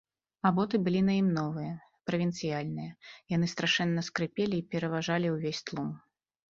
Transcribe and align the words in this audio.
А 0.49 0.51
боты 0.59 0.79
былі 0.85 1.01
на 1.09 1.13
ім 1.23 1.27
новыя, 1.39 1.73
правінцыяльныя, 2.11 2.91
яны 3.37 3.45
страшэнна 3.55 4.09
скрыпелі 4.13 4.55
і 4.63 4.69
пераважалі 4.75 5.27
ўвесь 5.37 5.65
тлум. 5.71 5.99